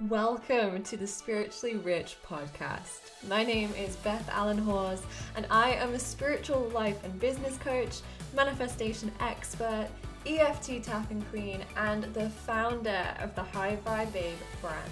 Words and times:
Welcome 0.00 0.82
to 0.82 0.96
the 0.96 1.06
Spiritually 1.06 1.76
Rich 1.76 2.16
podcast. 2.26 3.12
My 3.28 3.44
name 3.44 3.72
is 3.78 3.94
Beth 3.94 4.28
Allen 4.28 4.58
Hawes, 4.58 5.00
and 5.36 5.46
I 5.52 5.70
am 5.74 5.94
a 5.94 6.00
spiritual 6.00 6.68
life 6.70 7.04
and 7.04 7.20
business 7.20 7.56
coach, 7.58 8.00
manifestation 8.34 9.12
expert, 9.20 9.86
EFT 10.26 10.82
tapping 10.82 11.22
queen, 11.30 11.64
and 11.76 12.12
the 12.12 12.28
founder 12.28 13.06
of 13.20 13.36
the 13.36 13.44
High 13.44 13.78
Vibe 13.86 14.12
Babe 14.12 14.36
brand. 14.60 14.90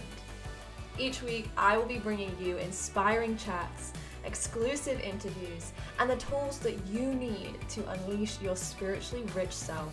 Each 0.96 1.21
week, 1.21 1.50
I 1.56 1.76
will 1.76 1.87
be 1.87 1.98
bringing 1.98 2.37
you 2.40 2.58
inspiring 2.58 3.37
chats, 3.37 3.92
exclusive 4.24 5.00
interviews, 5.00 5.72
and 5.98 6.08
the 6.08 6.16
tools 6.16 6.60
that 6.60 6.78
you 6.87 7.12
need 7.12 7.56
to 7.71 7.84
unleash 7.88 8.40
your 8.40 8.54
spiritually 8.54 9.24
rich 9.34 9.53
self, 9.53 9.92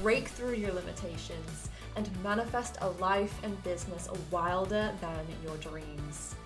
break 0.00 0.26
through 0.26 0.54
your 0.54 0.72
limitations 0.72 1.68
and 1.98 2.22
manifest 2.22 2.78
a 2.80 2.88
life 3.00 3.40
and 3.42 3.60
business 3.64 4.08
wilder 4.30 4.92
than 5.00 5.26
your 5.44 5.56
dreams. 5.56 6.36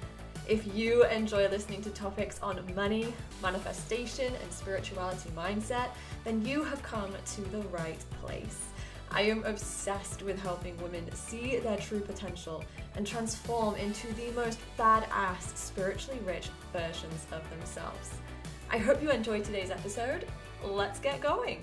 If 0.48 0.74
you 0.74 1.04
enjoy 1.04 1.46
listening 1.48 1.82
to 1.82 1.90
topics 1.90 2.40
on 2.42 2.58
money, 2.74 3.12
manifestation, 3.42 4.32
and 4.42 4.50
spirituality 4.50 5.28
mindset, 5.36 5.90
then 6.24 6.42
you 6.44 6.64
have 6.64 6.82
come 6.82 7.12
to 7.34 7.40
the 7.42 7.60
right 7.68 8.02
place. 8.22 8.60
I 9.10 9.22
am 9.22 9.44
obsessed 9.44 10.22
with 10.22 10.40
helping 10.40 10.74
women 10.82 11.04
see 11.12 11.58
their 11.58 11.76
true 11.76 12.00
potential 12.00 12.64
and 12.96 13.06
transform 13.06 13.74
into 13.74 14.10
the 14.14 14.30
most 14.30 14.58
badass, 14.78 15.54
spiritually 15.54 16.18
rich 16.24 16.48
versions 16.72 17.26
of 17.30 17.48
themselves. 17.50 18.14
I 18.70 18.78
hope 18.78 19.02
you 19.02 19.10
enjoyed 19.10 19.44
today's 19.44 19.70
episode. 19.70 20.26
Let's 20.64 20.98
get 20.98 21.20
going. 21.20 21.62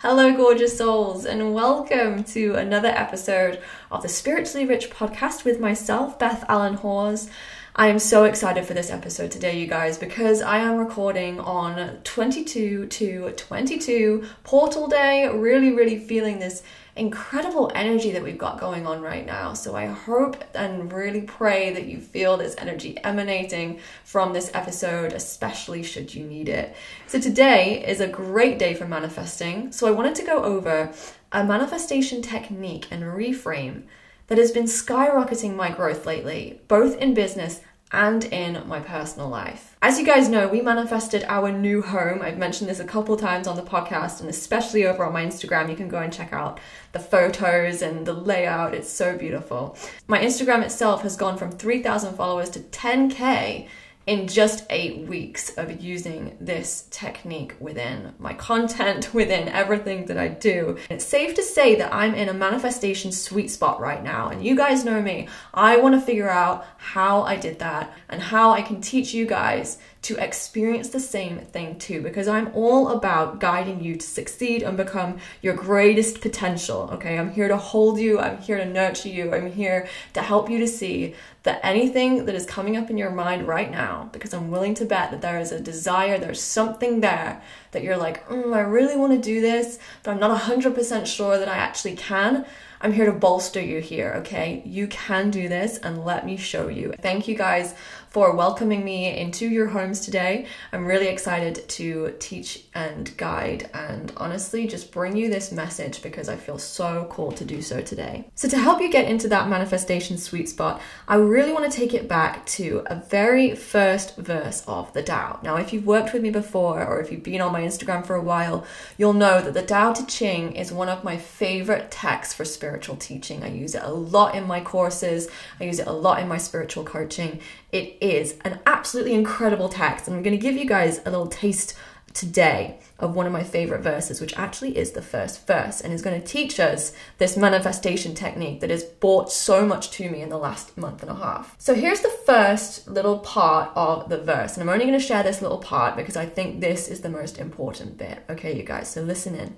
Hello, 0.00 0.36
gorgeous 0.36 0.76
souls, 0.76 1.24
and 1.24 1.54
welcome 1.54 2.22
to 2.24 2.54
another 2.54 2.90
episode 2.90 3.62
of 3.90 4.02
the 4.02 4.10
Spiritually 4.10 4.66
Rich 4.66 4.90
podcast 4.90 5.46
with 5.46 5.58
myself, 5.58 6.18
Beth 6.18 6.44
Allen 6.50 6.74
Hawes. 6.74 7.30
I 7.78 7.88
am 7.88 7.98
so 7.98 8.24
excited 8.24 8.64
for 8.64 8.72
this 8.72 8.90
episode 8.90 9.30
today, 9.30 9.60
you 9.60 9.66
guys, 9.66 9.98
because 9.98 10.40
I 10.40 10.60
am 10.60 10.78
recording 10.78 11.38
on 11.38 11.98
22 12.04 12.86
to 12.86 13.30
22 13.32 14.24
Portal 14.44 14.86
Day. 14.86 15.28
Really, 15.28 15.72
really 15.74 15.98
feeling 15.98 16.38
this 16.38 16.62
incredible 16.96 17.70
energy 17.74 18.12
that 18.12 18.22
we've 18.22 18.38
got 18.38 18.58
going 18.58 18.86
on 18.86 19.02
right 19.02 19.26
now. 19.26 19.52
So 19.52 19.76
I 19.76 19.84
hope 19.84 20.42
and 20.54 20.90
really 20.90 21.20
pray 21.20 21.74
that 21.74 21.84
you 21.84 22.00
feel 22.00 22.38
this 22.38 22.54
energy 22.56 22.96
emanating 23.04 23.80
from 24.04 24.32
this 24.32 24.50
episode, 24.54 25.12
especially 25.12 25.82
should 25.82 26.14
you 26.14 26.24
need 26.24 26.48
it. 26.48 26.74
So 27.06 27.20
today 27.20 27.86
is 27.86 28.00
a 28.00 28.08
great 28.08 28.58
day 28.58 28.72
for 28.72 28.86
manifesting. 28.86 29.70
So 29.70 29.86
I 29.86 29.90
wanted 29.90 30.14
to 30.14 30.24
go 30.24 30.42
over 30.42 30.94
a 31.30 31.44
manifestation 31.44 32.22
technique 32.22 32.88
and 32.90 33.02
reframe 33.02 33.82
that 34.26 34.38
has 34.38 34.52
been 34.52 34.64
skyrocketing 34.64 35.54
my 35.54 35.70
growth 35.70 36.06
lately, 36.06 36.60
both 36.68 36.96
in 36.98 37.14
business 37.14 37.60
and 37.92 38.24
in 38.24 38.66
my 38.66 38.80
personal 38.80 39.28
life. 39.28 39.76
As 39.80 39.98
you 39.98 40.04
guys 40.04 40.28
know, 40.28 40.48
we 40.48 40.60
manifested 40.60 41.24
our 41.28 41.52
new 41.52 41.82
home. 41.82 42.20
I've 42.20 42.38
mentioned 42.38 42.68
this 42.68 42.80
a 42.80 42.84
couple 42.84 43.16
times 43.16 43.46
on 43.46 43.56
the 43.56 43.62
podcast 43.62 44.20
and 44.20 44.28
especially 44.28 44.84
over 44.84 45.04
on 45.04 45.12
my 45.12 45.24
Instagram. 45.24 45.70
You 45.70 45.76
can 45.76 45.88
go 45.88 46.00
and 46.00 46.12
check 46.12 46.32
out 46.32 46.58
the 46.92 46.98
photos 46.98 47.82
and 47.82 48.04
the 48.04 48.12
layout. 48.12 48.74
It's 48.74 48.90
so 48.90 49.16
beautiful. 49.16 49.78
My 50.08 50.18
Instagram 50.18 50.64
itself 50.64 51.02
has 51.02 51.16
gone 51.16 51.38
from 51.38 51.52
3,000 51.52 52.14
followers 52.14 52.50
to 52.50 52.60
10k 52.60 53.68
in 54.06 54.28
just 54.28 54.64
eight 54.70 54.98
weeks 55.08 55.50
of 55.56 55.80
using 55.80 56.36
this 56.40 56.86
technique 56.90 57.56
within 57.58 58.14
my 58.18 58.32
content, 58.34 59.12
within 59.14 59.48
everything 59.48 60.06
that 60.06 60.16
I 60.16 60.28
do. 60.28 60.78
It's 60.88 61.04
safe 61.04 61.34
to 61.34 61.42
say 61.42 61.74
that 61.74 61.92
I'm 61.92 62.14
in 62.14 62.28
a 62.28 62.34
manifestation 62.34 63.10
sweet 63.10 63.50
spot 63.50 63.80
right 63.80 64.02
now. 64.02 64.28
And 64.28 64.44
you 64.44 64.56
guys 64.56 64.84
know 64.84 65.02
me. 65.02 65.28
I 65.52 65.76
want 65.78 65.96
to 65.96 66.00
figure 66.00 66.30
out 66.30 66.64
how 66.76 67.22
I 67.22 67.36
did 67.36 67.58
that 67.58 67.92
and 68.08 68.22
how 68.22 68.52
I 68.52 68.62
can 68.62 68.80
teach 68.80 69.12
you 69.12 69.26
guys 69.26 69.78
to 70.06 70.16
experience 70.22 70.90
the 70.90 71.00
same 71.00 71.40
thing 71.40 71.76
too, 71.80 72.00
because 72.00 72.28
I'm 72.28 72.52
all 72.54 72.90
about 72.90 73.40
guiding 73.40 73.82
you 73.82 73.96
to 73.96 74.06
succeed 74.06 74.62
and 74.62 74.76
become 74.76 75.18
your 75.42 75.54
greatest 75.54 76.20
potential. 76.20 76.88
Okay, 76.92 77.18
I'm 77.18 77.32
here 77.32 77.48
to 77.48 77.56
hold 77.56 77.98
you, 77.98 78.20
I'm 78.20 78.38
here 78.38 78.56
to 78.56 78.64
nurture 78.64 79.08
you, 79.08 79.34
I'm 79.34 79.50
here 79.50 79.88
to 80.14 80.22
help 80.22 80.48
you 80.48 80.58
to 80.60 80.68
see 80.68 81.16
that 81.42 81.58
anything 81.64 82.24
that 82.26 82.36
is 82.36 82.46
coming 82.46 82.76
up 82.76 82.88
in 82.88 82.96
your 82.96 83.10
mind 83.10 83.48
right 83.48 83.68
now, 83.68 84.08
because 84.12 84.32
I'm 84.32 84.52
willing 84.52 84.74
to 84.74 84.84
bet 84.84 85.10
that 85.10 85.22
there 85.22 85.40
is 85.40 85.50
a 85.50 85.58
desire, 85.58 86.18
there's 86.18 86.40
something 86.40 87.00
there 87.00 87.42
that 87.72 87.82
you're 87.82 87.96
like, 87.96 88.28
mm, 88.28 88.54
I 88.54 88.60
really 88.60 88.96
want 88.96 89.12
to 89.12 89.18
do 89.18 89.40
this, 89.40 89.80
but 90.04 90.12
I'm 90.12 90.20
not 90.20 90.40
100% 90.40 91.06
sure 91.06 91.36
that 91.36 91.48
I 91.48 91.56
actually 91.56 91.96
can. 91.96 92.46
I'm 92.80 92.92
here 92.92 93.06
to 93.06 93.12
bolster 93.12 93.60
you 93.60 93.80
here, 93.80 94.14
okay? 94.18 94.62
You 94.64 94.86
can 94.86 95.30
do 95.30 95.48
this 95.48 95.78
and 95.78 96.04
let 96.04 96.26
me 96.26 96.36
show 96.36 96.68
you. 96.68 96.92
Thank 97.00 97.26
you 97.26 97.34
guys 97.34 97.74
for 98.10 98.34
welcoming 98.34 98.84
me 98.84 99.14
into 99.18 99.46
your 99.46 99.66
homes 99.66 100.00
today. 100.00 100.46
I'm 100.72 100.86
really 100.86 101.08
excited 101.08 101.68
to 101.68 102.14
teach 102.18 102.64
and 102.74 103.14
guide 103.16 103.68
and 103.74 104.12
honestly 104.16 104.66
just 104.66 104.92
bring 104.92 105.16
you 105.16 105.28
this 105.28 105.52
message 105.52 106.02
because 106.02 106.28
I 106.28 106.36
feel 106.36 106.58
so 106.58 107.04
called 107.10 107.36
to 107.36 107.44
do 107.44 107.60
so 107.60 107.80
today. 107.80 108.26
So, 108.34 108.48
to 108.48 108.58
help 108.58 108.80
you 108.80 108.90
get 108.90 109.08
into 109.08 109.28
that 109.28 109.48
manifestation 109.48 110.16
sweet 110.16 110.48
spot, 110.48 110.80
I 111.08 111.16
really 111.16 111.52
want 111.52 111.70
to 111.70 111.76
take 111.76 111.92
it 111.92 112.08
back 112.08 112.46
to 112.46 112.82
a 112.86 112.96
very 112.96 113.54
first 113.54 114.16
verse 114.16 114.62
of 114.66 114.92
the 114.92 115.02
Tao. 115.02 115.38
Now, 115.42 115.56
if 115.56 115.72
you've 115.72 115.86
worked 115.86 116.12
with 116.12 116.22
me 116.22 116.30
before 116.30 116.84
or 116.84 117.00
if 117.00 117.12
you've 117.12 117.22
been 117.22 117.40
on 117.40 117.52
my 117.52 117.62
Instagram 117.62 118.06
for 118.06 118.14
a 118.14 118.22
while, 118.22 118.64
you'll 118.96 119.12
know 119.12 119.42
that 119.42 119.54
the 119.54 119.62
Tao 119.62 119.92
Te 119.92 120.06
Ching 120.06 120.56
is 120.56 120.72
one 120.72 120.88
of 120.88 121.04
my 121.04 121.16
favorite 121.16 121.90
texts 121.90 122.32
for 122.32 122.44
spiritual 122.44 122.65
teaching. 122.74 123.42
I 123.42 123.48
use 123.48 123.74
it 123.74 123.82
a 123.82 123.90
lot 123.90 124.34
in 124.34 124.46
my 124.46 124.60
courses, 124.60 125.28
I 125.60 125.64
use 125.64 125.78
it 125.78 125.86
a 125.86 125.92
lot 125.92 126.20
in 126.20 126.28
my 126.28 126.38
spiritual 126.38 126.84
coaching. 126.84 127.40
It 127.72 127.96
is 128.00 128.36
an 128.44 128.60
absolutely 128.66 129.14
incredible 129.14 129.68
text, 129.68 130.06
and 130.06 130.16
I'm 130.16 130.22
going 130.22 130.36
to 130.36 130.42
give 130.42 130.56
you 130.56 130.66
guys 130.66 131.00
a 131.06 131.10
little 131.10 131.28
taste 131.28 131.76
today 132.16 132.78
of 132.98 133.14
one 133.14 133.26
of 133.26 133.32
my 133.32 133.42
favorite 133.42 133.82
verses, 133.82 134.20
which 134.20 134.36
actually 134.38 134.76
is 134.76 134.92
the 134.92 135.02
first 135.02 135.46
verse 135.46 135.82
and 135.82 135.92
is 135.92 136.00
going 136.00 136.18
to 136.18 136.26
teach 136.26 136.58
us 136.58 136.92
this 137.18 137.36
manifestation 137.36 138.14
technique 138.14 138.60
that 138.60 138.70
has 138.70 138.84
brought 138.84 139.30
so 139.30 139.66
much 139.66 139.90
to 139.90 140.08
me 140.08 140.22
in 140.22 140.30
the 140.30 140.38
last 140.38 140.76
month 140.78 141.02
and 141.02 141.10
a 141.10 141.14
half. 141.14 141.54
So 141.58 141.74
here's 141.74 142.00
the 142.00 142.16
first 142.24 142.88
little 142.88 143.18
part 143.18 143.70
of 143.76 144.08
the 144.08 144.18
verse, 144.18 144.56
and 144.56 144.62
I'm 144.62 144.72
only 144.72 144.86
going 144.86 144.98
to 144.98 145.04
share 145.04 145.22
this 145.22 145.42
little 145.42 145.58
part 145.58 145.94
because 145.94 146.16
I 146.16 146.26
think 146.26 146.60
this 146.60 146.88
is 146.88 147.02
the 147.02 147.10
most 147.10 147.38
important 147.38 147.98
bit. 147.98 148.24
Okay, 148.30 148.56
you 148.56 148.62
guys, 148.62 148.90
so 148.90 149.02
listen 149.02 149.34
in. 149.34 149.54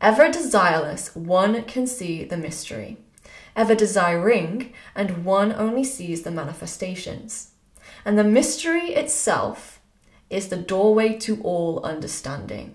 Ever 0.00 0.28
desireless, 0.28 1.16
one 1.16 1.62
can 1.64 1.86
see 1.86 2.24
the 2.24 2.36
mystery 2.36 2.98
ever 3.56 3.74
desiring, 3.74 4.72
and 4.94 5.24
one 5.24 5.52
only 5.52 5.82
sees 5.82 6.22
the 6.22 6.30
manifestations. 6.30 7.52
And 8.04 8.18
the 8.18 8.24
mystery 8.24 8.90
itself 8.94 9.80
is 10.28 10.48
the 10.48 10.56
doorway 10.56 11.14
to 11.20 11.40
all 11.42 11.82
understanding. 11.82 12.74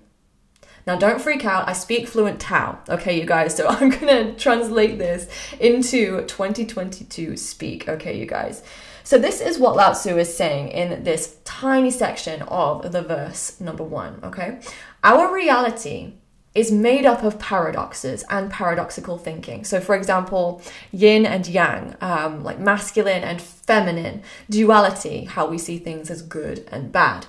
Now, 0.87 0.97
don't 0.97 1.21
freak 1.21 1.45
out. 1.45 1.69
I 1.69 1.73
speak 1.73 2.07
fluent 2.07 2.39
Tao, 2.39 2.79
okay, 2.89 3.19
you 3.19 3.27
guys? 3.27 3.55
So 3.55 3.67
I'm 3.69 3.91
to 3.91 4.33
translate 4.35 4.97
this 4.97 5.27
into 5.59 6.25
2022 6.25 7.37
speak, 7.37 7.87
okay, 7.87 8.17
you 8.17 8.25
guys? 8.25 8.63
So, 9.03 9.17
this 9.17 9.41
is 9.41 9.57
what 9.57 9.75
Lao 9.75 9.93
Tzu 9.93 10.17
is 10.17 10.35
saying 10.35 10.69
in 10.69 11.03
this 11.03 11.37
tiny 11.43 11.89
section 11.89 12.43
of 12.43 12.91
the 12.91 13.01
verse 13.01 13.59
number 13.59 13.83
one, 13.83 14.19
okay? 14.23 14.59
Our 15.03 15.33
reality 15.33 16.13
is 16.53 16.71
made 16.71 17.05
up 17.05 17.23
of 17.23 17.39
paradoxes 17.39 18.25
and 18.29 18.51
paradoxical 18.51 19.17
thinking. 19.17 19.63
So, 19.63 19.79
for 19.79 19.95
example, 19.95 20.61
yin 20.91 21.25
and 21.25 21.47
yang, 21.47 21.95
um, 22.01 22.43
like 22.43 22.59
masculine 22.59 23.23
and 23.23 23.41
feminine, 23.41 24.21
duality, 24.49 25.25
how 25.25 25.47
we 25.47 25.57
see 25.57 25.77
things 25.77 26.09
as 26.11 26.21
good 26.21 26.67
and 26.71 26.91
bad. 26.91 27.25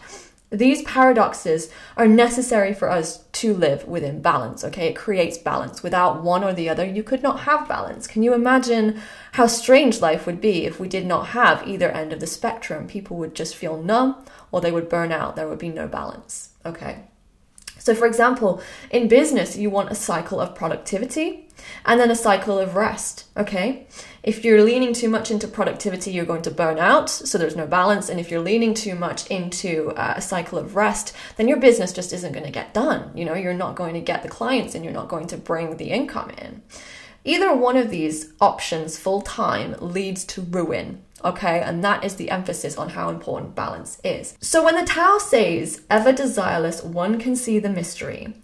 These 0.51 0.83
paradoxes 0.83 1.71
are 1.97 2.07
necessary 2.07 2.75
for 2.75 2.91
us 2.91 3.25
to 3.33 3.55
live 3.55 3.89
within 3.89 4.21
balance, 4.21 4.63
okay? 4.65 4.89
It 4.89 4.97
creates 4.97 5.39
balance. 5.39 5.83
Without 5.83 6.23
one 6.23 6.45
or 6.45 6.53
the 6.53 6.69
other, 6.69 6.85
you 6.85 7.03
could 7.03 7.23
not 7.23 7.41
have 7.41 7.69
balance. 7.69 8.07
Can 8.07 8.23
you 8.23 8.35
imagine 8.35 9.01
how 9.33 9.47
strange 9.47 10.03
life 10.03 10.27
would 10.27 10.43
be 10.43 10.67
if 10.67 10.79
we 10.79 10.89
did 10.89 11.07
not 11.07 11.29
have 11.29 11.67
either 11.67 11.91
end 11.91 12.13
of 12.13 12.21
the 12.21 12.27
spectrum? 12.27 12.87
People 12.87 13.17
would 13.17 13.35
just 13.35 13.57
feel 13.57 13.83
numb 13.83 14.17
or 14.51 14.61
they 14.61 14.73
would 14.73 14.91
burn 14.91 15.11
out. 15.11 15.37
There 15.37 15.49
would 15.49 15.59
be 15.59 15.71
no 15.71 15.89
balance, 15.89 16.51
okay? 16.67 17.05
So, 17.83 17.97
for 17.97 18.07
example, 18.07 18.63
in 18.93 19.09
business, 19.09 19.57
you 19.57 19.69
want 19.69 19.91
a 19.91 19.97
cycle 19.97 20.41
of 20.41 20.55
productivity 20.55 21.49
and 21.85 21.99
then 21.99 22.13
a 22.13 22.15
cycle 22.15 22.57
of 22.61 22.77
rest. 22.77 23.25
Okay. 23.37 23.89
If 24.23 24.45
you're 24.45 24.63
leaning 24.63 24.93
too 24.93 25.09
much 25.09 25.33
into 25.33 25.49
productivity, 25.49 26.13
you're 26.13 26.25
going 26.25 26.43
to 26.43 26.53
burn 26.53 26.79
out. 26.79 27.11
So 27.11 27.39
there's 27.39 27.57
no 27.57 27.67
balance. 27.67 28.09
And 28.09 28.21
if 28.21 28.31
you're 28.31 28.41
leaning 28.41 28.73
too 28.73 28.95
much 28.95 29.27
into 29.27 29.91
uh, 29.97 30.15
a 30.17 30.23
cycle 30.23 30.59
of 30.59 30.77
rest, 30.77 31.13
then 31.37 31.49
your 31.49 31.59
business 31.59 31.93
just 31.93 32.13
isn't 32.13 32.33
going 32.33 32.47
to 32.47 32.53
get 32.53 32.73
done. 32.73 33.11
You 33.17 33.25
know, 33.25 33.35
you're 33.35 33.53
not 33.53 33.75
going 33.75 33.95
to 33.95 34.01
get 34.01 34.23
the 34.23 34.29
clients 34.29 34.77
and 34.77 34.85
you're 34.85 34.95
not 34.95 35.09
going 35.09 35.27
to 35.29 35.37
bring 35.37 35.77
the 35.77 35.91
income 35.91 36.31
in. 36.31 36.63
Either 37.25 37.53
one 37.53 37.77
of 37.77 37.91
these 37.91 38.33
options 38.41 38.97
full 38.97 39.23
time 39.23 39.75
leads 39.81 40.25
to 40.27 40.43
ruin 40.43 41.03
okay? 41.25 41.61
And 41.61 41.83
that 41.85 42.05
is 42.05 42.17
the 42.17 42.31
emphasis 42.31 42.77
on 42.77 42.91
how 42.91 43.09
important 43.09 43.55
balance 43.55 44.01
is. 44.05 44.37
So 44.41 44.65
when 44.65 44.77
the 44.77 44.87
Tao 44.87 45.19
says, 45.19 45.83
ever 45.91 46.13
desireless, 46.13 46.85
one 46.85 47.19
can 47.19 47.37
see 47.37 47.59
the 47.59 47.69
mystery, 47.69 48.35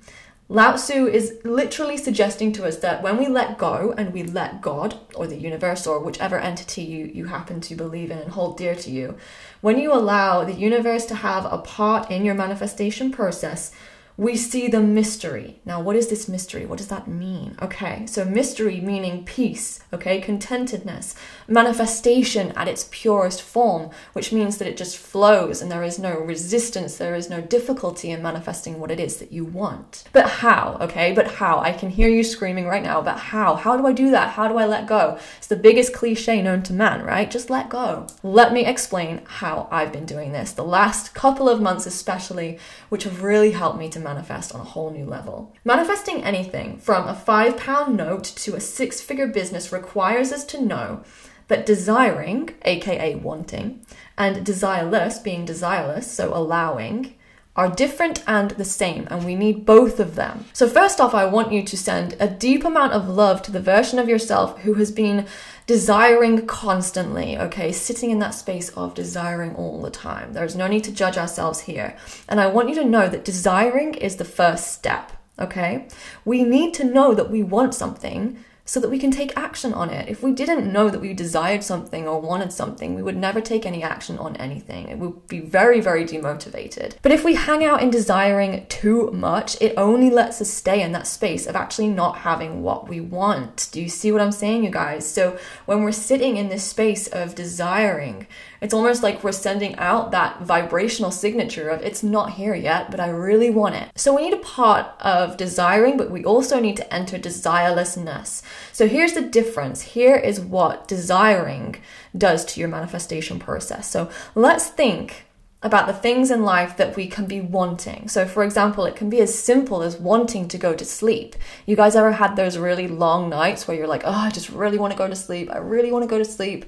Lao 0.51 0.77
Tzu 0.77 1.07
is 1.07 1.39
literally 1.45 1.99
suggesting 1.99 2.53
to 2.53 2.67
us 2.67 2.79
that 2.79 3.03
when 3.03 3.19
we 3.19 3.29
let 3.29 3.59
go 3.59 3.93
and 3.99 4.15
we 4.15 4.23
let 4.23 4.63
God 4.63 4.99
or 5.15 5.27
the 5.27 5.37
universe 5.37 5.87
or 5.87 5.99
whichever 6.01 6.39
entity 6.39 6.81
you, 6.81 7.05
you 7.05 7.27
happen 7.27 7.61
to 7.61 7.75
believe 7.75 8.11
in 8.11 8.17
and 8.17 8.33
hold 8.33 8.57
dear 8.57 8.75
to 8.75 8.91
you, 8.91 9.19
when 9.61 9.79
you 9.79 9.93
allow 9.93 10.45
the 10.45 10.55
universe 10.55 11.05
to 11.07 11.17
have 11.17 11.45
a 11.45 11.59
part 11.59 12.11
in 12.11 12.25
your 12.25 12.35
manifestation 12.35 13.11
process, 13.11 13.73
we 14.19 14.37
see 14.37 14.67
the 14.67 14.81
mystery. 14.81 15.61
Now, 15.65 15.81
what 15.81 15.94
is 15.94 16.09
this 16.09 16.29
mystery? 16.29 16.67
What 16.67 16.79
does 16.79 16.88
that 16.88 17.06
mean? 17.06 17.56
Okay, 17.62 18.05
so 18.06 18.25
mystery 18.25 18.81
meaning 18.81 19.25
peace, 19.25 19.79
okay, 19.93 20.20
contentedness, 20.20 21.15
manifestation 21.47 22.50
at 22.56 22.67
its 22.67 22.88
purest 22.91 23.41
form, 23.41 23.91
which 24.15 24.32
means 24.32 24.59
that 24.59 24.67
it 24.67 24.76
just 24.76 24.99
flows 24.99 25.62
and 25.62 25.70
there 25.70 25.85
is 25.85 26.00
no 26.00 26.19
resistance, 26.19 26.97
there 26.97 27.15
is 27.15 27.31
no 27.31 27.41
difficulty 27.41 28.11
in 28.11 28.20
manifesting 28.20 28.81
what 28.81 28.91
it 28.91 28.99
is 28.99 29.19
that 29.19 29.31
you 29.31 29.44
want. 29.44 30.03
But 30.12 30.29
how, 30.29 30.79
okay, 30.81 31.12
but 31.12 31.35
how? 31.35 31.61
I 31.61 31.71
can 31.71 31.88
hear 31.88 32.09
you 32.09 32.25
screaming 32.25 32.67
right 32.67 32.82
now, 32.82 33.00
but 33.00 33.19
how? 33.19 33.55
How 33.55 33.76
do 33.76 33.87
I 33.87 33.93
do 33.93 34.11
that? 34.11 34.31
How 34.31 34.49
do 34.49 34.59
I 34.59 34.67
let 34.67 34.88
go? 34.88 35.17
It's 35.37 35.47
the 35.47 35.55
biggest 35.55 35.94
cliche 35.94 36.43
known 36.43 36.64
to 36.64 36.73
man, 36.73 37.05
right? 37.05 37.31
Just 37.31 37.50
let 37.50 37.69
go. 37.69 38.09
Let 38.25 38.53
me 38.53 38.67
explain 38.67 39.21
how 39.26 39.69
I've 39.71 39.93
been 39.93 40.06
doing 40.06 40.32
this 40.32 40.50
the 40.50 40.64
last 40.64 41.14
couple 41.14 41.49
of 41.49 41.62
months, 41.62 41.87
especially, 41.87 42.59
which 42.88 43.05
have 43.05 43.23
really 43.23 43.53
helped 43.53 43.79
me 43.79 43.88
to 43.91 44.08
manifest 44.09 44.55
on 44.55 44.61
a 44.61 44.71
whole 44.73 44.91
new 44.91 45.05
level. 45.05 45.53
Manifesting 45.65 46.23
anything 46.23 46.79
from 46.79 47.07
a 47.07 47.15
five 47.15 47.57
pound 47.57 47.97
note 47.97 48.25
to 48.25 48.55
a 48.55 48.61
six 48.61 49.01
figure 49.01 49.27
business 49.27 49.73
requires 49.73 50.33
us 50.33 50.45
to 50.47 50.65
know 50.65 51.03
that 51.49 51.67
desiring, 51.67 52.51
aka 52.63 53.15
wanting, 53.17 53.81
and 54.17 54.47
desireless, 54.47 55.23
being 55.23 55.47
desireless, 55.47 56.05
so 56.05 56.35
allowing, 56.35 57.15
are 57.57 57.69
different 57.69 58.23
and 58.27 58.53
the 58.53 58.65
same, 58.65 59.09
and 59.11 59.25
we 59.25 59.35
need 59.35 59.67
both 59.67 59.99
of 59.99 60.15
them. 60.15 60.45
So, 60.53 60.69
first 60.69 61.01
off, 61.01 61.13
I 61.13 61.25
want 61.25 61.53
you 61.53 61.63
to 61.65 61.77
send 61.77 62.17
a 62.21 62.29
deep 62.29 62.65
amount 62.65 62.93
of 62.93 63.09
love 63.09 63.43
to 63.43 63.51
the 63.51 63.61
version 63.75 63.99
of 63.99 64.09
yourself 64.09 64.61
who 64.61 64.75
has 64.75 64.93
been 64.93 65.27
desiring 65.69 66.47
constantly, 66.47 67.38
okay? 67.38 67.70
Sitting 67.70 68.11
in 68.11 68.20
that 68.20 68.35
space 68.35 68.70
of 68.70 68.94
desiring 68.94 69.55
all 69.55 69.82
the 69.82 69.91
time. 69.91 70.32
There's 70.32 70.56
no 70.56 70.67
need 70.67 70.82
to 70.85 70.93
judge 70.93 71.19
ourselves 71.19 71.61
here. 71.61 71.94
And 72.26 72.41
I 72.41 72.47
want 72.47 72.70
you 72.70 72.75
to 72.76 72.85
know 72.85 73.06
that 73.06 73.23
desiring 73.25 73.93
is 73.93 74.17
the 74.17 74.25
first 74.25 74.73
step, 74.73 75.12
okay? 75.38 75.87
We 76.25 76.43
need 76.43 76.73
to 76.75 76.85
know 76.85 77.12
that 77.12 77.31
we 77.31 77.43
want 77.43 77.75
something 77.75 78.43
so 78.69 78.79
that 78.81 78.91
we 78.91 78.99
can 78.99 79.11
take 79.11 79.35
action 79.35 79.73
on 79.73 79.88
it. 79.88 80.11
If 80.11 80.23
we 80.23 80.32
didn't 80.32 80.70
know 80.70 80.91
that 80.91 81.00
we 81.00 81.15
desired 81.15 81.65
something 81.65 82.06
or 82.06 82.20
wanted 82.20 82.53
something, 82.53 82.94
we 82.94 83.03
would 83.03 83.17
never 83.17 83.41
take 83.41 83.65
any 83.65 83.82
action 83.82 84.19
on 84.19 84.37
anything. 84.37 84.88
It 84.88 84.99
would 84.99 85.26
be 85.26 85.41
very, 85.41 85.81
very 85.81 86.05
demotivated. 86.05 86.97
But 87.00 87.12
if 87.12 87.25
we 87.25 87.35
hang 87.35 87.65
out 87.65 87.82
in 87.82 87.88
desiring 87.88 88.67
too 88.69 89.11
much, 89.11 89.56
it 89.62 89.73
only 89.79 90.11
lets 90.11 90.43
us 90.43 90.50
stay 90.50 90.82
in 90.82 90.93
that 90.93 91.06
space 91.06 91.47
of 91.47 91.56
actually 91.56 91.88
not 91.88 92.19
having 92.19 92.62
what 92.62 92.91
we 92.91 93.00
want. 93.00 93.70
Do 93.73 93.81
you 93.81 93.88
see 93.88 94.12
what 94.12 94.20
I'm 94.20 94.32
saying, 94.32 94.65
you 94.65 94.71
guys? 94.71 95.11
So 95.11 95.38
when 95.64 95.82
we're 95.82 95.91
sitting 95.91 96.37
in 96.37 96.50
this 96.50 96.64
space 96.64 97.06
of 97.06 97.35
desiring, 97.35 98.26
it's 98.61 98.75
almost 98.75 99.03
like 99.03 99.25
we're 99.25 99.32
sending 99.32 99.76
out 99.76 100.11
that 100.11 100.43
vibrational 100.43 101.11
signature 101.11 101.71
of 101.71 101.81
it's 101.81 102.03
not 102.03 102.32
here 102.32 102.55
yet, 102.55 102.91
but 102.91 103.00
I 103.00 103.09
really 103.09 103.49
want 103.49 103.76
it. 103.76 103.88
So 103.94 104.14
we 104.14 104.29
need 104.29 104.35
a 104.35 104.38
part 104.38 104.88
of 105.00 105.38
desiring, 105.38 105.97
but 105.97 106.11
we 106.11 106.23
also 106.25 106.61
need 106.61 106.76
to 106.76 106.94
enter 106.94 107.19
desirelessness. 107.19 108.43
So 108.73 108.87
here's 108.89 109.13
the 109.13 109.23
difference. 109.23 109.83
Here 109.83 110.17
is 110.17 110.41
what 110.41 110.89
desiring 110.89 111.77
does 112.17 112.45
to 112.47 112.61
your 112.61 112.69
manifestation 112.69 113.39
process. 113.39 113.91
So 113.91 114.11
let's 114.35 114.69
think 114.69 115.27
about 115.63 115.89
the 115.89 115.93
things 115.93 116.31
in 116.31 116.45
life 116.45 116.77
that 116.77 116.95
we 116.95 117.09
can 117.09 117.27
be 117.27 117.41
wanting. 117.41 118.09
So, 118.09 118.27
for 118.27 118.45
example, 118.45 118.85
it 118.85 118.95
can 118.95 119.11
be 119.11 119.21
as 119.21 119.37
simple 119.37 119.83
as 119.83 119.97
wanting 119.97 120.47
to 120.49 120.59
go 120.59 120.73
to 120.73 120.85
sleep. 120.85 121.35
You 121.67 121.75
guys 121.75 121.97
ever 121.97 122.13
had 122.13 122.37
those 122.37 122.57
really 122.57 122.87
long 122.87 123.29
nights 123.29 123.67
where 123.67 123.77
you're 123.77 123.89
like, 123.89 124.03
oh, 124.05 124.13
I 124.13 124.31
just 124.31 124.51
really 124.51 124.79
want 124.79 124.93
to 124.93 124.99
go 124.99 125.09
to 125.09 125.17
sleep. 125.17 125.51
I 125.51 125.59
really 125.59 125.91
want 125.91 126.05
to 126.05 126.09
go 126.09 126.19
to 126.19 126.25
sleep. 126.25 126.65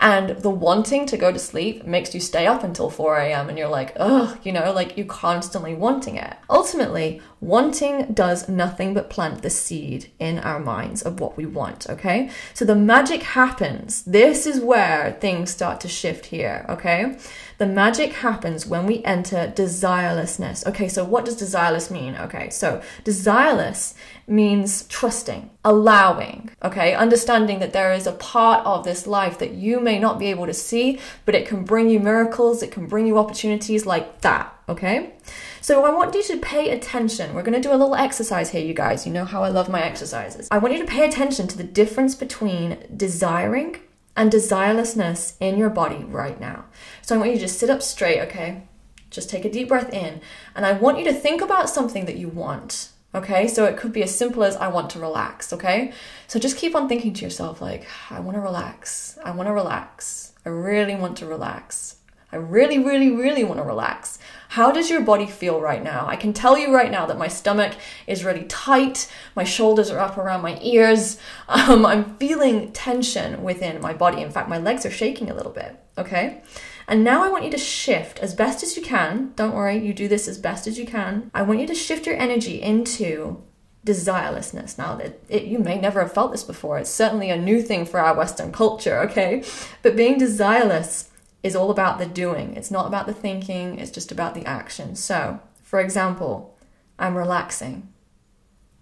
And 0.00 0.30
the 0.30 0.50
wanting 0.50 1.04
to 1.06 1.18
go 1.18 1.30
to 1.30 1.38
sleep 1.38 1.84
makes 1.84 2.14
you 2.14 2.20
stay 2.20 2.46
up 2.46 2.64
until 2.64 2.88
4 2.88 3.18
a.m. 3.18 3.50
and 3.50 3.58
you're 3.58 3.68
like, 3.68 3.92
ugh, 3.96 4.38
you 4.42 4.50
know, 4.50 4.72
like 4.72 4.96
you're 4.96 5.06
constantly 5.06 5.74
wanting 5.74 6.16
it. 6.16 6.36
Ultimately, 6.48 7.20
wanting 7.40 8.14
does 8.14 8.48
nothing 8.48 8.94
but 8.94 9.10
plant 9.10 9.42
the 9.42 9.50
seed 9.50 10.10
in 10.18 10.38
our 10.38 10.58
minds 10.58 11.02
of 11.02 11.20
what 11.20 11.36
we 11.36 11.44
want, 11.44 11.86
okay? 11.90 12.30
So 12.54 12.64
the 12.64 12.74
magic 12.74 13.22
happens. 13.22 14.02
This 14.04 14.46
is 14.46 14.60
where 14.60 15.18
things 15.20 15.50
start 15.50 15.80
to 15.82 15.88
shift 15.88 16.26
here, 16.26 16.64
okay? 16.70 17.18
The 17.60 17.66
magic 17.66 18.14
happens 18.14 18.64
when 18.64 18.86
we 18.86 19.04
enter 19.04 19.52
desirelessness. 19.54 20.66
Okay, 20.66 20.88
so 20.88 21.04
what 21.04 21.26
does 21.26 21.36
desireless 21.36 21.90
mean? 21.90 22.16
Okay, 22.16 22.48
so 22.48 22.80
desireless 23.04 23.92
means 24.26 24.84
trusting, 24.84 25.50
allowing, 25.62 26.48
okay, 26.62 26.94
understanding 26.94 27.58
that 27.58 27.74
there 27.74 27.92
is 27.92 28.06
a 28.06 28.12
part 28.12 28.64
of 28.64 28.84
this 28.84 29.06
life 29.06 29.38
that 29.40 29.50
you 29.50 29.78
may 29.78 29.98
not 29.98 30.18
be 30.18 30.28
able 30.28 30.46
to 30.46 30.54
see, 30.54 30.98
but 31.26 31.34
it 31.34 31.46
can 31.46 31.62
bring 31.62 31.90
you 31.90 32.00
miracles, 32.00 32.62
it 32.62 32.72
can 32.72 32.86
bring 32.86 33.06
you 33.06 33.18
opportunities 33.18 33.84
like 33.84 34.22
that, 34.22 34.56
okay? 34.66 35.12
So 35.60 35.84
I 35.84 35.90
want 35.90 36.14
you 36.14 36.22
to 36.22 36.38
pay 36.38 36.70
attention. 36.70 37.34
We're 37.34 37.42
going 37.42 37.60
to 37.60 37.68
do 37.68 37.74
a 37.74 37.76
little 37.76 37.94
exercise 37.94 38.48
here, 38.48 38.64
you 38.64 38.72
guys. 38.72 39.06
You 39.06 39.12
know 39.12 39.26
how 39.26 39.42
I 39.42 39.50
love 39.50 39.68
my 39.68 39.82
exercises. 39.82 40.48
I 40.50 40.56
want 40.56 40.72
you 40.72 40.80
to 40.80 40.90
pay 40.90 41.06
attention 41.06 41.46
to 41.48 41.58
the 41.58 41.64
difference 41.64 42.14
between 42.14 42.78
desiring 42.96 43.76
and 44.20 44.30
desirelessness 44.30 45.32
in 45.40 45.56
your 45.56 45.70
body 45.70 46.04
right 46.04 46.38
now. 46.38 46.66
So 47.00 47.14
I 47.14 47.18
want 47.18 47.30
you 47.30 47.36
to 47.36 47.46
just 47.46 47.58
sit 47.58 47.70
up 47.70 47.80
straight, 47.80 48.20
okay? 48.20 48.64
Just 49.08 49.30
take 49.30 49.46
a 49.46 49.50
deep 49.50 49.68
breath 49.68 49.90
in. 49.94 50.20
And 50.54 50.66
I 50.66 50.72
want 50.72 50.98
you 50.98 51.06
to 51.06 51.14
think 51.14 51.40
about 51.40 51.70
something 51.70 52.04
that 52.04 52.18
you 52.18 52.28
want. 52.28 52.90
Okay, 53.14 53.48
so 53.48 53.64
it 53.64 53.78
could 53.78 53.94
be 53.94 54.02
as 54.02 54.14
simple 54.14 54.44
as 54.44 54.56
I 54.56 54.68
want 54.68 54.90
to 54.90 55.00
relax, 55.00 55.54
okay? 55.54 55.94
So 56.28 56.38
just 56.38 56.58
keep 56.58 56.76
on 56.76 56.86
thinking 56.86 57.14
to 57.14 57.24
yourself, 57.24 57.62
like, 57.62 57.88
I 58.10 58.20
want 58.20 58.36
to 58.36 58.42
relax. 58.42 59.18
I 59.24 59.30
want 59.30 59.48
to 59.48 59.54
relax. 59.54 60.32
I 60.44 60.50
really 60.50 60.94
want 60.94 61.16
to 61.16 61.26
relax. 61.26 61.96
I 62.32 62.36
really, 62.36 62.78
really, 62.78 63.10
really 63.10 63.44
want 63.44 63.58
to 63.58 63.64
relax. 63.64 64.18
How 64.50 64.72
does 64.72 64.90
your 64.90 65.00
body 65.00 65.26
feel 65.26 65.60
right 65.60 65.82
now? 65.82 66.06
I 66.06 66.16
can 66.16 66.32
tell 66.32 66.58
you 66.58 66.74
right 66.74 66.90
now 66.90 67.06
that 67.06 67.18
my 67.18 67.28
stomach 67.28 67.74
is 68.06 68.24
really 68.24 68.44
tight, 68.44 69.10
my 69.36 69.44
shoulders 69.44 69.90
are 69.90 69.98
up 69.98 70.18
around 70.18 70.42
my 70.42 70.58
ears. 70.60 71.18
Um, 71.50 71.84
I'm 71.84 72.16
feeling 72.16 72.70
tension 72.70 73.42
within 73.42 73.80
my 73.80 73.92
body. 73.92 74.22
In 74.22 74.30
fact, 74.30 74.48
my 74.48 74.58
legs 74.58 74.86
are 74.86 74.90
shaking 74.90 75.30
a 75.30 75.34
little 75.34 75.50
bit, 75.50 75.76
okay? 75.98 76.42
And 76.86 77.02
now 77.02 77.24
I 77.24 77.28
want 77.28 77.44
you 77.44 77.50
to 77.50 77.58
shift 77.58 78.20
as 78.20 78.34
best 78.34 78.62
as 78.62 78.76
you 78.76 78.82
can. 78.82 79.32
Don't 79.34 79.54
worry, 79.54 79.76
you 79.84 79.92
do 79.92 80.06
this 80.06 80.28
as 80.28 80.38
best 80.38 80.68
as 80.68 80.78
you 80.78 80.86
can. 80.86 81.30
I 81.34 81.42
want 81.42 81.60
you 81.60 81.66
to 81.66 81.74
shift 81.74 82.06
your 82.06 82.16
energy 82.16 82.62
into 82.62 83.42
desirelessness. 83.84 84.78
Now 84.78 84.96
that 84.96 85.20
it, 85.28 85.44
you 85.44 85.58
may 85.58 85.80
never 85.80 86.00
have 86.00 86.12
felt 86.12 86.32
this 86.32 86.44
before, 86.44 86.78
it's 86.78 86.90
certainly 86.90 87.30
a 87.30 87.36
new 87.36 87.62
thing 87.62 87.84
for 87.84 87.98
our 88.00 88.14
Western 88.14 88.52
culture, 88.52 89.00
okay? 89.02 89.42
But 89.82 89.96
being 89.96 90.18
desireless 90.18 91.09
is 91.42 91.56
all 91.56 91.70
about 91.70 91.98
the 91.98 92.06
doing. 92.06 92.54
It's 92.56 92.70
not 92.70 92.86
about 92.86 93.06
the 93.06 93.14
thinking, 93.14 93.78
it's 93.78 93.90
just 93.90 94.12
about 94.12 94.34
the 94.34 94.44
action. 94.44 94.94
So, 94.94 95.40
for 95.62 95.80
example, 95.80 96.56
I'm 96.98 97.16
relaxing. 97.16 97.88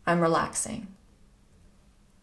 I'm 0.07 0.21
relaxing. 0.21 0.88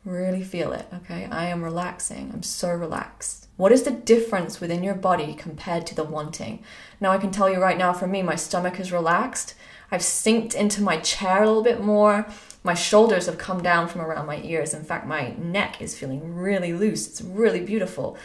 Really 0.03 0.43
feel 0.43 0.71
it, 0.71 0.87
okay? 0.93 1.27
I 1.31 1.45
am 1.45 1.63
relaxing. 1.63 2.31
I'm 2.33 2.43
so 2.43 2.71
relaxed. 2.71 3.47
What 3.57 3.71
is 3.71 3.83
the 3.83 3.91
difference 3.91 4.59
within 4.59 4.83
your 4.83 4.93
body 4.93 5.33
compared 5.33 5.87
to 5.87 5.95
the 5.95 6.03
wanting? 6.03 6.63
Now, 6.99 7.11
I 7.11 7.17
can 7.17 7.31
tell 7.31 7.49
you 7.49 7.59
right 7.59 7.77
now, 7.77 7.93
for 7.93 8.05
me, 8.05 8.21
my 8.21 8.35
stomach 8.35 8.79
is 8.79 8.91
relaxed. 8.91 9.55
I've 9.89 10.01
synced 10.01 10.53
into 10.53 10.83
my 10.83 10.97
chair 10.97 11.41
a 11.41 11.47
little 11.47 11.63
bit 11.63 11.81
more. 11.81 12.27
My 12.63 12.73
shoulders 12.73 13.27
have 13.27 13.37
come 13.37 13.63
down 13.63 13.87
from 13.87 14.01
around 14.01 14.25
my 14.25 14.41
ears. 14.43 14.73
In 14.73 14.83
fact, 14.83 15.07
my 15.07 15.29
neck 15.37 15.81
is 15.81 15.97
feeling 15.97 16.35
really 16.35 16.73
loose. 16.73 17.07
It's 17.07 17.21
really 17.21 17.61
beautiful. 17.61 18.17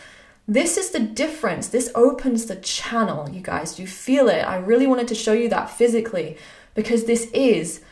This 0.51 0.77
is 0.77 0.91
the 0.91 0.99
difference. 0.99 1.69
This 1.69 1.93
opens 1.95 2.47
the 2.47 2.57
channel, 2.57 3.31
you 3.31 3.41
guys. 3.41 3.79
You 3.79 3.87
feel 3.87 4.29
it? 4.29 4.41
I 4.41 4.57
really 4.57 4.89
wanted 4.89 5.07
to 5.07 5.15
show 5.15 5.33
you 5.33 5.49
that 5.49 5.71
physically 5.71 6.37
because 6.75 7.05
this 7.05 7.31
is 7.33 7.83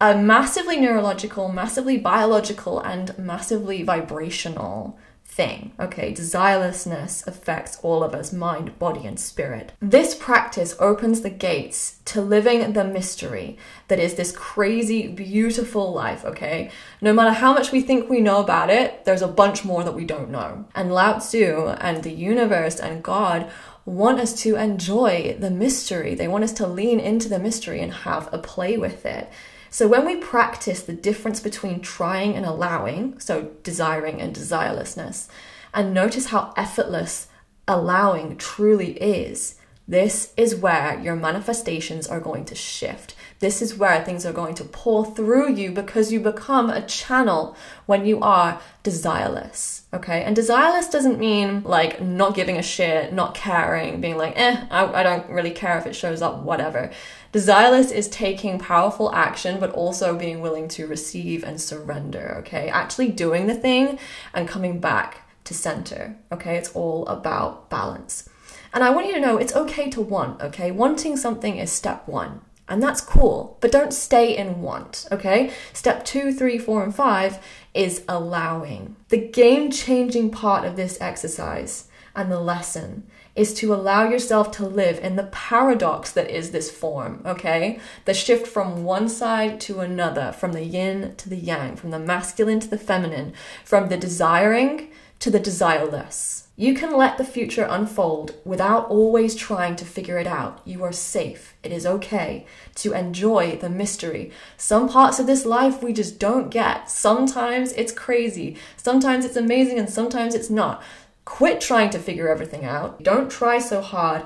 a 0.00 0.16
massively 0.16 0.80
neurological, 0.80 1.52
massively 1.52 1.98
biological, 1.98 2.80
and 2.80 3.18
massively 3.18 3.82
vibrational 3.82 4.98
thing. 5.36 5.72
Okay, 5.78 6.12
desirelessness 6.14 7.26
affects 7.26 7.78
all 7.82 8.02
of 8.02 8.14
us 8.14 8.32
mind, 8.32 8.78
body, 8.78 9.06
and 9.06 9.20
spirit. 9.20 9.72
This 9.80 10.14
practice 10.14 10.74
opens 10.80 11.20
the 11.20 11.30
gates 11.30 11.98
to 12.06 12.22
living 12.22 12.72
the 12.72 12.84
mystery 12.84 13.58
that 13.88 13.98
is 13.98 14.14
this 14.14 14.32
crazy, 14.32 15.06
beautiful 15.08 15.92
life. 15.92 16.24
Okay, 16.24 16.70
no 17.02 17.12
matter 17.12 17.32
how 17.32 17.52
much 17.52 17.70
we 17.70 17.82
think 17.82 18.08
we 18.08 18.20
know 18.20 18.40
about 18.40 18.70
it, 18.70 19.04
there's 19.04 19.22
a 19.22 19.28
bunch 19.28 19.62
more 19.64 19.84
that 19.84 19.94
we 19.94 20.06
don't 20.06 20.30
know. 20.30 20.64
And 20.74 20.92
Lao 20.92 21.18
Tzu 21.18 21.68
and 21.80 22.02
the 22.02 22.12
universe 22.12 22.80
and 22.80 23.02
God 23.02 23.50
want 23.84 24.18
us 24.18 24.32
to 24.42 24.56
enjoy 24.56 25.36
the 25.38 25.50
mystery. 25.50 26.14
They 26.14 26.28
want 26.28 26.44
us 26.44 26.52
to 26.54 26.66
lean 26.66 26.98
into 26.98 27.28
the 27.28 27.38
mystery 27.38 27.80
and 27.80 27.92
have 27.92 28.32
a 28.32 28.38
play 28.38 28.78
with 28.78 29.04
it. 29.04 29.30
So 29.76 29.86
when 29.86 30.06
we 30.06 30.16
practice 30.16 30.80
the 30.80 30.94
difference 30.94 31.38
between 31.38 31.80
trying 31.80 32.34
and 32.34 32.46
allowing, 32.46 33.20
so 33.20 33.50
desiring 33.62 34.22
and 34.22 34.34
desirelessness, 34.34 35.28
and 35.74 35.92
notice 35.92 36.28
how 36.28 36.54
effortless 36.56 37.26
allowing 37.68 38.38
truly 38.38 38.92
is, 38.92 39.56
this 39.86 40.32
is 40.34 40.56
where 40.56 40.98
your 40.98 41.14
manifestations 41.14 42.06
are 42.06 42.20
going 42.20 42.46
to 42.46 42.54
shift 42.54 43.14
This 43.38 43.60
is 43.60 43.76
where 43.76 44.02
things 44.02 44.24
are 44.24 44.32
going 44.32 44.54
to 44.54 44.64
pour 44.64 45.04
through 45.04 45.52
you 45.52 45.70
because 45.70 46.10
you 46.12 46.20
become 46.20 46.70
a 46.70 46.86
channel 46.86 47.56
when 47.84 48.06
you 48.06 48.20
are 48.20 48.60
desireless. 48.82 49.82
Okay. 49.92 50.22
And 50.22 50.36
desireless 50.36 50.90
doesn't 50.90 51.18
mean 51.18 51.62
like 51.62 52.00
not 52.00 52.34
giving 52.34 52.56
a 52.56 52.62
shit, 52.62 53.12
not 53.12 53.34
caring, 53.34 54.00
being 54.00 54.16
like, 54.16 54.34
eh, 54.36 54.66
I, 54.70 54.86
I 54.86 55.02
don't 55.02 55.28
really 55.28 55.50
care 55.50 55.76
if 55.78 55.86
it 55.86 55.94
shows 55.94 56.22
up, 56.22 56.42
whatever. 56.42 56.90
Desireless 57.32 57.92
is 57.92 58.08
taking 58.08 58.58
powerful 58.58 59.12
action, 59.14 59.60
but 59.60 59.70
also 59.70 60.16
being 60.16 60.40
willing 60.40 60.68
to 60.68 60.86
receive 60.86 61.44
and 61.44 61.60
surrender. 61.60 62.36
Okay. 62.38 62.68
Actually 62.68 63.08
doing 63.08 63.46
the 63.46 63.54
thing 63.54 63.98
and 64.32 64.48
coming 64.48 64.80
back 64.80 65.28
to 65.44 65.52
center. 65.52 66.16
Okay. 66.32 66.56
It's 66.56 66.72
all 66.72 67.06
about 67.06 67.68
balance. 67.68 68.28
And 68.72 68.84
I 68.84 68.90
want 68.90 69.06
you 69.06 69.14
to 69.14 69.20
know 69.20 69.38
it's 69.38 69.56
okay 69.56 69.88
to 69.90 70.02
want, 70.02 70.42
okay? 70.42 70.70
Wanting 70.70 71.16
something 71.16 71.56
is 71.56 71.72
step 71.72 72.06
one. 72.06 72.42
And 72.68 72.82
that's 72.82 73.00
cool, 73.00 73.58
but 73.60 73.70
don't 73.70 73.92
stay 73.92 74.36
in 74.36 74.60
want, 74.60 75.06
okay? 75.12 75.52
Step 75.72 76.04
two, 76.04 76.32
three, 76.32 76.58
four, 76.58 76.82
and 76.82 76.94
five 76.94 77.38
is 77.74 78.02
allowing. 78.08 78.96
The 79.08 79.28
game 79.28 79.70
changing 79.70 80.30
part 80.30 80.64
of 80.64 80.74
this 80.74 81.00
exercise 81.00 81.88
and 82.16 82.32
the 82.32 82.40
lesson 82.40 83.06
is 83.36 83.52
to 83.52 83.72
allow 83.74 84.08
yourself 84.08 84.50
to 84.50 84.66
live 84.66 84.98
in 84.98 85.14
the 85.14 85.24
paradox 85.24 86.10
that 86.12 86.30
is 86.30 86.50
this 86.50 86.70
form, 86.70 87.22
okay? 87.26 87.78
The 88.06 88.14
shift 88.14 88.46
from 88.46 88.82
one 88.82 89.08
side 89.10 89.60
to 89.62 89.80
another, 89.80 90.32
from 90.32 90.54
the 90.54 90.64
yin 90.64 91.14
to 91.16 91.28
the 91.28 91.36
yang, 91.36 91.76
from 91.76 91.90
the 91.90 91.98
masculine 91.98 92.60
to 92.60 92.68
the 92.68 92.78
feminine, 92.78 93.34
from 93.62 93.90
the 93.90 93.98
desiring 93.98 94.90
to 95.20 95.30
the 95.30 95.38
desireless. 95.38 96.45
You 96.58 96.72
can 96.72 96.96
let 96.96 97.18
the 97.18 97.24
future 97.24 97.66
unfold 97.68 98.34
without 98.42 98.88
always 98.88 99.34
trying 99.34 99.76
to 99.76 99.84
figure 99.84 100.18
it 100.18 100.26
out. 100.26 100.62
You 100.64 100.82
are 100.84 100.92
safe. 100.92 101.54
It 101.62 101.70
is 101.70 101.84
okay 101.84 102.46
to 102.76 102.94
enjoy 102.94 103.56
the 103.56 103.68
mystery. 103.68 104.30
Some 104.56 104.88
parts 104.88 105.18
of 105.18 105.26
this 105.26 105.44
life 105.44 105.82
we 105.82 105.92
just 105.92 106.18
don't 106.18 106.48
get. 106.48 106.90
Sometimes 106.90 107.74
it's 107.74 107.92
crazy, 107.92 108.56
sometimes 108.78 109.26
it's 109.26 109.36
amazing, 109.36 109.78
and 109.78 109.90
sometimes 109.90 110.34
it's 110.34 110.48
not. 110.48 110.82
Quit 111.26 111.60
trying 111.60 111.90
to 111.90 111.98
figure 111.98 112.30
everything 112.30 112.64
out. 112.64 113.02
Don't 113.02 113.30
try 113.30 113.58
so 113.58 113.82
hard 113.82 114.24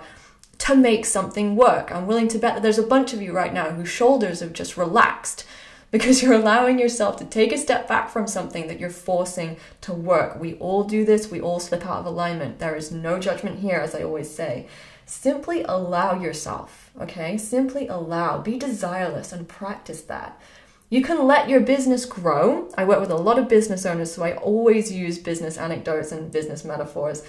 to 0.58 0.76
make 0.76 1.06
something 1.06 1.56
work. 1.56 1.90
I'm 1.90 2.06
willing 2.06 2.28
to 2.28 2.38
bet 2.38 2.54
that 2.54 2.62
there's 2.62 2.78
a 2.78 2.84
bunch 2.84 3.12
of 3.12 3.20
you 3.20 3.32
right 3.32 3.52
now 3.52 3.70
whose 3.70 3.88
shoulders 3.88 4.38
have 4.38 4.52
just 4.52 4.76
relaxed 4.76 5.44
because 5.90 6.22
you're 6.22 6.32
allowing 6.32 6.78
yourself 6.78 7.16
to 7.16 7.24
take 7.24 7.52
a 7.52 7.58
step 7.58 7.88
back 7.88 8.10
from 8.10 8.26
something 8.26 8.68
that 8.68 8.78
you're 8.78 8.90
forcing 8.90 9.56
to 9.80 9.92
work. 9.92 10.38
We 10.40 10.54
all 10.54 10.84
do 10.84 11.04
this, 11.04 11.30
we 11.30 11.40
all 11.40 11.60
slip 11.60 11.84
out 11.84 12.00
of 12.00 12.06
alignment. 12.06 12.58
There 12.58 12.76
is 12.76 12.92
no 12.92 13.18
judgment 13.18 13.58
here, 13.58 13.78
as 13.78 13.94
I 13.94 14.02
always 14.02 14.32
say. 14.32 14.68
Simply 15.04 15.64
allow 15.64 16.20
yourself, 16.20 16.90
okay? 17.00 17.36
Simply 17.36 17.88
allow, 17.88 18.40
be 18.40 18.58
desireless 18.58 19.32
and 19.32 19.48
practice 19.48 20.02
that. 20.02 20.40
You 20.88 21.02
can 21.02 21.26
let 21.26 21.48
your 21.48 21.60
business 21.60 22.04
grow. 22.04 22.68
I 22.76 22.84
work 22.84 23.00
with 23.00 23.10
a 23.10 23.16
lot 23.16 23.38
of 23.38 23.48
business 23.48 23.86
owners, 23.86 24.12
so 24.12 24.22
I 24.22 24.34
always 24.34 24.92
use 24.92 25.18
business 25.18 25.56
anecdotes 25.58 26.12
and 26.12 26.30
business 26.30 26.64
metaphors. 26.64 27.24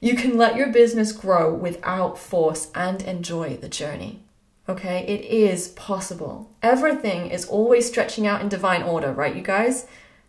You 0.00 0.14
can 0.14 0.36
let 0.36 0.54
your 0.54 0.68
business 0.72 1.10
grow 1.10 1.52
without 1.52 2.18
force 2.18 2.70
and 2.74 3.02
enjoy 3.02 3.56
the 3.56 3.68
journey. 3.68 4.22
Okay, 4.68 5.04
it 5.08 5.24
is 5.24 5.68
possible. 5.68 6.50
Everything 6.62 7.30
is 7.30 7.46
always 7.46 7.88
stretching 7.88 8.26
out 8.26 8.42
in 8.42 8.50
divine 8.50 8.82
order, 8.82 9.12
right, 9.12 9.34
you 9.34 9.42
guys? 9.42 9.86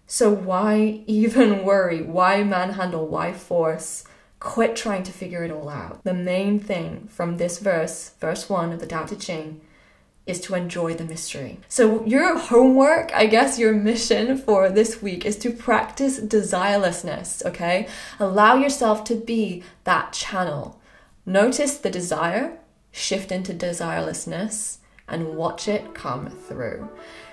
So 0.07 0.31
why 0.31 1.03
even 1.07 1.63
worry? 1.63 2.01
Why 2.01 2.43
manhandle? 2.43 3.05
Why 3.05 3.33
force? 3.33 4.05
Quit 4.39 4.77
trying 4.77 5.03
to 5.03 5.11
figure 5.11 5.43
it 5.43 5.51
all 5.51 5.67
out. 5.67 6.01
The 6.05 6.13
main 6.13 6.59
thing 6.59 7.09
from 7.11 7.35
this 7.35 7.59
verse, 7.59 8.11
verse 8.21 8.49
1 8.49 8.71
of 8.71 8.79
the 8.79 8.87
Tao 8.87 9.05
Te 9.05 9.17
Ching, 9.17 9.59
is 10.25 10.39
to 10.39 10.55
enjoy 10.55 10.93
the 10.93 11.03
mystery. 11.03 11.59
So, 11.67 12.05
your 12.05 12.37
homework, 12.37 13.11
I 13.13 13.25
guess 13.25 13.59
your 13.59 13.73
mission 13.73 14.37
for 14.37 14.69
this 14.69 15.01
week 15.01 15.25
is 15.25 15.35
to 15.39 15.51
practice 15.51 16.19
desirelessness, 16.21 17.45
okay? 17.45 17.89
Allow 18.19 18.55
yourself 18.55 19.03
to 19.05 19.15
be 19.15 19.63
that 19.83 20.13
channel. 20.13 20.79
Notice 21.25 21.77
the 21.77 21.89
desire, 21.89 22.58
shift 22.91 23.31
into 23.31 23.53
desirelessness, 23.53 24.77
and 25.07 25.35
watch 25.35 25.67
it 25.67 25.93
come 25.93 26.29
through. 26.29 26.87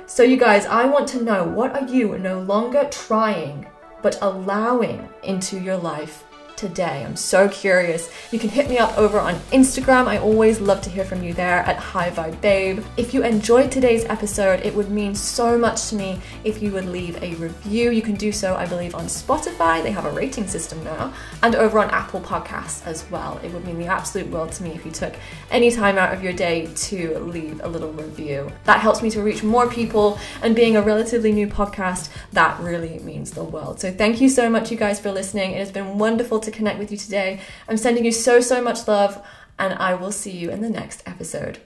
So, 0.06 0.22
you 0.22 0.36
guys, 0.36 0.66
I 0.66 0.86
want 0.86 1.08
to 1.08 1.22
know 1.22 1.44
what 1.44 1.72
are 1.72 1.88
you 1.88 2.16
no 2.18 2.40
longer 2.40 2.88
trying 2.90 3.66
but 4.02 4.18
allowing 4.22 5.08
into 5.24 5.58
your 5.58 5.76
life 5.76 6.22
today? 6.56 7.04
I'm 7.04 7.16
so 7.16 7.48
curious. 7.48 8.10
You 8.32 8.38
can 8.38 8.48
hit 8.48 8.68
me 8.68 8.78
up 8.78 8.96
over 8.96 9.18
on 9.18 9.34
Instagram. 9.52 10.06
I 10.06 10.18
always 10.18 10.60
love 10.60 10.80
to 10.82 10.90
hear 10.90 11.04
from 11.04 11.22
you 11.22 11.32
there 11.32 11.58
at 11.58 11.76
High 11.76 12.10
Vibe 12.10 12.40
Babe. 12.40 12.84
If 12.96 13.12
you 13.12 13.22
enjoyed 13.22 13.70
today's 13.70 14.04
episode, 14.06 14.60
it 14.64 14.74
would 14.74 14.90
mean 14.90 15.14
so 15.14 15.58
much 15.58 15.88
to 15.88 15.94
me 15.94 16.20
if 16.44 16.62
you 16.62 16.72
would 16.72 16.86
leave 16.86 17.22
a 17.22 17.34
review. 17.34 17.90
You 17.90 18.02
can 18.02 18.14
do 18.14 18.32
so, 18.32 18.56
I 18.56 18.66
believe, 18.66 18.94
on 18.94 19.04
Spotify. 19.04 19.82
They 19.82 19.90
have 19.90 20.06
a 20.06 20.10
rating 20.10 20.46
system 20.46 20.82
now, 20.84 21.12
and 21.42 21.54
over 21.54 21.78
on 21.78 21.90
Apple 21.90 22.20
Podcasts 22.20 22.86
as 22.86 23.08
well. 23.10 23.38
It 23.42 23.52
would 23.52 23.64
mean 23.64 23.78
the 23.78 23.86
absolute 23.86 24.30
world 24.30 24.52
to 24.52 24.62
me 24.62 24.70
if 24.70 24.84
you 24.84 24.92
took 24.92 25.14
any 25.50 25.70
time 25.70 25.98
out 25.98 26.14
of 26.14 26.22
your 26.22 26.32
day 26.32 26.68
to 26.74 27.18
leave 27.18 27.60
a 27.62 27.68
little 27.68 27.92
review. 27.92 28.50
That 28.64 28.80
helps 28.80 29.02
me 29.02 29.10
to 29.10 29.22
reach 29.22 29.42
more 29.42 29.68
people, 29.68 30.18
and 30.42 30.56
being 30.56 30.76
a 30.76 30.82
relatively 30.82 31.32
new 31.32 31.46
podcast, 31.46 32.08
that 32.32 32.58
really 32.60 32.98
means 33.00 33.32
the 33.32 33.44
world. 33.44 33.80
So 33.80 33.92
thank 33.92 34.20
you 34.20 34.28
so 34.28 34.48
much, 34.48 34.70
you 34.70 34.76
guys, 34.76 35.00
for 35.00 35.12
listening. 35.12 35.52
It 35.52 35.58
has 35.58 35.70
been 35.70 35.98
wonderful 35.98 36.40
to 36.46 36.50
connect 36.50 36.78
with 36.78 36.90
you 36.90 36.96
today. 36.96 37.40
I'm 37.68 37.76
sending 37.76 38.04
you 38.04 38.12
so, 38.12 38.40
so 38.40 38.62
much 38.62 38.88
love, 38.88 39.22
and 39.58 39.74
I 39.74 39.94
will 39.94 40.12
see 40.12 40.32
you 40.32 40.50
in 40.50 40.62
the 40.62 40.70
next 40.70 41.02
episode. 41.06 41.60